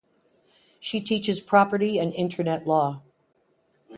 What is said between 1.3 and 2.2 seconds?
Property and